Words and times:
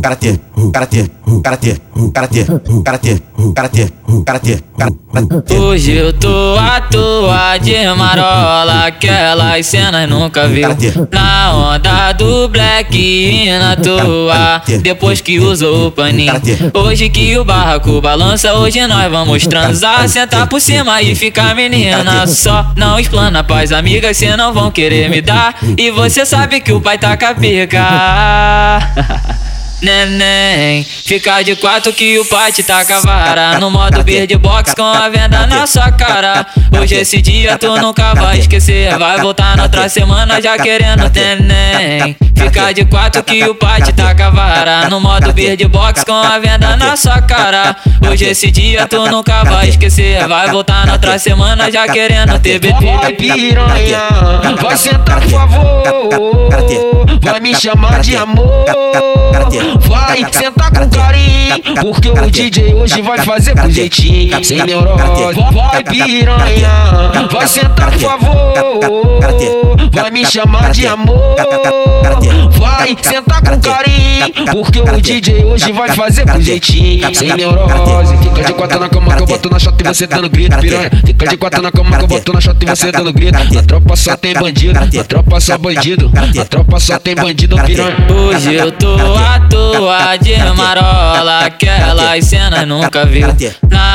karatê, 0.00 0.38
karatê, 0.72 1.10
karatê, 1.42 1.76
karatê, 2.12 2.46
karatê, 2.84 3.20
karatê, 3.54 3.88
karatê, 4.24 4.58
karatê. 4.78 5.54
Hoje 5.56 5.92
eu 5.92 6.12
tô 6.12 6.56
à 6.58 6.80
toa 6.80 7.56
de 7.58 7.86
marola, 7.94 8.86
aquelas 8.86 9.66
cenas 9.66 10.08
nunca 10.08 10.48
viu. 10.48 10.68
Na 11.10 11.54
onda 11.54 12.12
do 12.12 12.48
black 12.48 12.96
e 12.96 13.48
na 13.58 13.76
toa, 13.76 14.62
depois 14.82 15.20
que 15.20 15.38
usou 15.38 15.88
o 15.88 15.90
paninho. 15.92 16.34
Hoje 16.74 17.08
que 17.08 17.36
o 17.38 17.44
barraco 17.44 18.00
balança, 18.00 18.54
hoje 18.54 18.84
nós 18.86 19.10
vamos 19.10 19.46
transar, 19.46 20.08
sentar 20.08 20.48
por 20.48 20.60
cima 20.60 21.00
e 21.00 21.14
ficar 21.14 21.54
menina. 21.54 22.26
Só 22.26 22.72
não 22.76 22.98
explana 22.98 23.44
paz, 23.44 23.70
amigas, 23.70 24.16
cê 24.16 24.36
não 24.36 24.52
vão 24.52 24.70
querer 24.70 25.08
me 25.08 25.20
dar. 25.20 25.56
E 25.76 25.90
você 25.90 26.26
sabe 26.26 26.60
que 26.60 26.72
o 26.72 26.80
pai 26.80 26.98
tá 26.98 27.16
com 27.16 27.26
a 27.26 27.34
pica. 27.34 27.84
Neném, 29.84 30.82
fica 30.82 31.42
de 31.42 31.54
quatro 31.56 31.92
que 31.92 32.18
o 32.18 32.24
pai 32.24 32.50
te 32.50 32.62
taca 32.62 33.02
vara. 33.02 33.58
No 33.58 33.70
modo 33.70 34.02
bird 34.02 34.34
box 34.38 34.74
com 34.74 34.82
a 34.82 35.10
venda 35.10 35.46
na 35.46 35.66
sua 35.66 35.92
cara. 35.92 36.46
Hoje 36.80 36.94
esse 36.94 37.20
dia 37.20 37.58
tu 37.58 37.76
nunca 37.76 38.14
vai 38.14 38.38
esquecer. 38.38 38.96
Vai 38.96 39.20
voltar 39.20 39.58
na 39.58 39.64
outra 39.64 39.86
semana 39.90 40.40
já 40.40 40.56
querendo 40.56 41.12
neném. 41.12 42.16
Fica 42.34 42.72
de 42.72 42.86
quatro 42.86 43.22
que 43.22 43.44
o 43.44 43.54
pai 43.54 43.82
te 43.82 43.92
taca 43.92 44.30
vara. 44.30 44.88
No 44.88 45.02
modo 45.02 45.30
bird 45.34 45.62
box 45.68 46.02
com 46.02 46.14
a 46.14 46.38
venda 46.38 46.78
na 46.78 46.96
sua 46.96 47.20
cara. 47.20 47.76
Hoje 48.10 48.24
esse 48.24 48.50
dia 48.50 48.86
tu 48.86 49.06
nunca 49.10 49.44
vai 49.44 49.68
esquecer. 49.68 50.26
Vai 50.26 50.48
voltar 50.48 50.86
na 50.86 50.94
outra 50.94 51.18
semana 51.18 51.70
já 51.70 51.86
querendo 51.86 52.38
bebê. 52.38 52.72
Vai 52.72 53.12
piranha, 53.12 54.08
vai 54.62 54.76
sentar 54.78 55.20
por 55.20 55.30
favor. 55.30 56.48
Vai 57.20 57.38
me 57.40 57.54
chamar 57.54 58.00
de 58.00 58.16
amor 58.16 58.64
Sentar 60.32 60.70
com 60.72 60.88
carinho 60.88 61.62
Porque 61.80 62.08
o 62.10 62.30
DJ 62.30 62.74
hoje 62.74 63.02
vai 63.02 63.18
fazer 63.18 63.54
com 63.54 63.68
jeitinho 63.68 64.42
Sem 64.44 64.62
neurose 64.64 65.34
Vai 65.52 65.84
piranha 65.84 67.28
Vai 67.30 67.46
sentar 67.46 67.90
por 67.90 68.00
favor 68.00 69.20
Vai 69.92 70.10
me 70.10 70.26
chamar 70.26 70.72
de 70.72 70.86
amor 70.86 71.36
Vai 72.84 72.96
sentar 73.02 73.40
com 73.40 73.58
carinho 73.60 74.52
Porque 74.52 74.78
o 74.78 75.00
DJ 75.00 75.42
hoje 75.42 75.72
vai 75.72 75.88
fazer 75.90 76.30
com 76.30 76.38
jeitinho. 76.38 77.14
Sem 77.14 77.34
neurose 77.34 78.14
Fica 78.18 78.44
de 78.44 78.52
quatro 78.52 78.78
na 78.78 78.88
cama 78.90 79.16
que 79.16 79.22
eu 79.22 79.26
boto 79.26 79.50
na 79.50 79.58
chata 79.58 79.82
e 79.82 79.86
você 79.86 80.06
dando 80.06 80.28
grito 80.28 80.58
piranha. 80.58 80.90
Fica 81.06 81.28
de 81.28 81.36
quatro 81.38 81.62
na 81.62 81.72
cama 81.72 81.96
que 81.96 82.04
eu 82.04 82.08
boto 82.08 82.32
na 82.34 82.40
chata 82.42 82.62
e 82.62 82.66
você 82.68 82.92
dando 82.92 83.12
grito. 83.12 83.38
A 83.58 83.62
tropa 83.62 83.96
só 83.96 84.16
tem 84.16 84.34
bandido 84.34 84.78
A 84.78 85.04
tropa 85.04 85.40
só 85.40 85.56
bandido 85.56 86.12
A 86.38 86.44
tropa 86.44 86.78
só 86.78 86.98
tem 86.98 87.14
bandido 87.14 87.56
piranha. 87.56 87.96
Hoje 88.10 88.54
eu 88.54 88.70
tô 88.72 88.94
à 89.16 89.40
toa 89.48 90.16
de 90.18 90.36
marola, 90.54 91.46
aquelas 91.46 92.24
cenas 92.26 92.68
nunca 92.68 93.06
viu. 93.06 93.28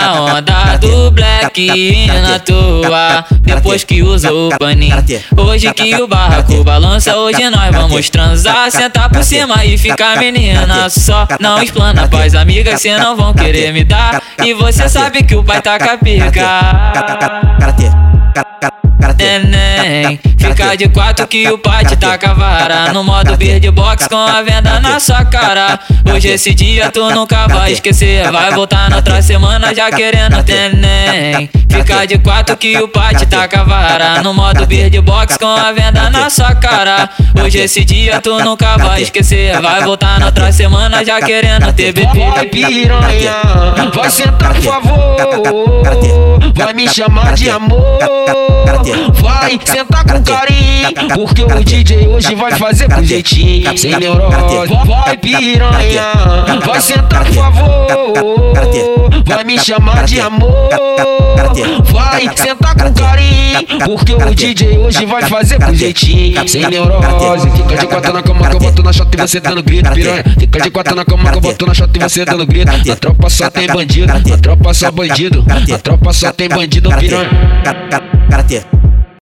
Onda 0.00 0.76
do 0.80 1.10
black 1.10 2.06
na 2.22 2.38
toa, 2.38 3.24
depois 3.42 3.84
que 3.84 4.02
usou 4.02 4.48
o 4.48 4.58
paninho. 4.58 4.96
Hoje 5.36 5.72
que 5.74 5.94
o 5.96 6.06
barraco 6.06 6.62
balança, 6.62 7.16
hoje 7.16 7.48
nós 7.50 7.74
vamos 7.74 8.08
transar, 8.08 8.70
sentar 8.70 9.10
por 9.10 9.24
cima 9.24 9.64
e 9.64 9.76
ficar 9.76 10.18
menina. 10.18 10.88
Só 10.88 11.26
não 11.40 11.62
explana 11.62 12.08
paz, 12.08 12.34
amigas, 12.34 12.80
cê 12.80 12.96
não 12.96 13.16
vão 13.16 13.34
querer 13.34 13.72
me 13.72 13.84
dar. 13.84 14.22
E 14.44 14.54
você 14.54 14.88
sabe 14.88 15.22
que 15.22 15.34
o 15.34 15.42
pai 15.42 15.60
tá 15.60 15.78
com 15.78 15.90
a 15.90 15.98
pica 15.98 16.88
neném 19.16 20.20
Fica 20.38 20.76
de 20.76 20.88
quatro 20.88 21.26
que 21.26 21.48
o 21.48 21.58
pai 21.58 21.84
te 21.84 21.96
taca 21.96 22.34
vara 22.34 22.92
No 22.92 23.04
modo 23.04 23.36
bird 23.36 23.70
box 23.70 24.08
com 24.08 24.16
a 24.16 24.42
venda 24.42 24.80
na 24.80 24.98
sua 24.98 25.24
cara. 25.24 25.78
Hoje 26.12 26.28
esse 26.28 26.54
dia 26.54 26.90
tu 26.90 27.08
nunca 27.10 27.46
vai 27.46 27.72
esquecer. 27.72 28.30
Vai 28.30 28.52
voltar 28.52 28.90
na 28.90 28.96
outra 28.96 29.22
semana 29.22 29.74
já 29.74 29.90
querendo 29.90 30.42
neném. 30.44 31.50
Fica 31.70 32.06
de 32.06 32.18
quatro 32.18 32.56
que 32.56 32.76
o 32.78 32.88
pai 32.88 33.14
te 33.14 33.26
taca 33.26 33.62
vara 33.64 34.22
No 34.22 34.34
modo 34.34 34.66
bird 34.66 35.00
box 35.00 35.36
com 35.38 35.46
a 35.46 35.70
venda 35.72 36.10
na 36.10 36.28
sua 36.30 36.54
cara. 36.54 37.08
Hoje 37.42 37.58
esse 37.58 37.84
dia 37.84 38.20
tu 38.20 38.38
nunca 38.40 38.76
vai 38.76 39.02
esquecer. 39.02 39.60
Vai 39.60 39.82
voltar 39.82 40.18
na 40.18 40.26
outra 40.26 40.50
semana 40.52 41.04
já 41.04 41.20
querendo 41.20 41.72
ter 41.72 41.92
bebê 41.92 42.30
Vai 42.30 42.46
piranha, 42.46 43.34
vai 43.94 44.10
sentar 44.10 44.54
por 44.54 44.62
favor. 44.62 45.82
Vai 46.54 46.74
me 46.74 46.88
chamar 46.88 47.34
de 47.34 47.48
amor 47.48 48.57
Vai 49.20 49.58
sentar 49.64 50.04
com 50.04 50.22
carinho 50.22 51.08
Porque 51.14 51.42
o 51.42 51.64
DJ 51.64 52.08
hoje 52.08 52.34
vai 52.34 52.52
fazer 52.52 52.92
com 52.92 53.02
jeitinho 53.02 53.76
Sem 53.76 53.96
neurose. 53.98 54.72
Vai 54.86 55.16
piranha 55.16 56.12
Vai 56.64 56.80
sentar 56.80 57.24
por 57.24 57.34
favor. 57.34 58.52
Vai 59.24 59.44
me 59.44 59.58
chamar 59.58 60.04
de 60.04 60.20
amor. 60.20 60.68
Vai 61.92 62.28
sentar 62.36 62.74
com 62.74 62.92
carinho 62.92 63.67
Porque 63.84 64.12
o 64.14 64.34
DJ 64.34 64.78
hoje 64.78 65.06
vai 65.06 65.22
fazer 65.22 65.58
com 65.58 65.74
jeitinho 65.74 66.48
Sem 66.48 66.66
neurose. 66.68 67.50
Fica 67.50 67.76
de 67.76 67.86
quatro 67.86 68.12
na 68.12 68.22
cama 68.22 68.48
que 68.48 68.56
eu 68.56 68.60
boto 68.60 68.82
na 68.82 68.92
chata 68.92 69.16
e 69.16 69.20
você 69.20 69.40
dando 69.40 69.62
grito 69.62 69.90
piranha. 69.92 70.24
Fica 70.38 70.60
de 70.60 70.70
quatro 70.70 70.94
na 70.94 71.04
cama 71.04 71.30
que 71.30 71.36
eu 71.36 71.40
boto 71.40 71.66
na 71.66 71.74
chata 71.74 71.98
e 71.98 72.00
você 72.00 72.24
dando 72.24 72.46
grito. 72.46 72.70
A 72.92 72.96
tropa 72.96 73.30
só 73.30 73.50
tem 73.50 73.66
bandido 73.66 74.12
A 74.12 74.38
tropa 74.38 74.74
só 74.74 74.90
bandido 74.90 75.44
A 75.48 75.78
tropa 75.78 76.12
só 76.12 76.32
tem 76.32 76.48
bandido 76.48 76.90
piranha 76.90 77.28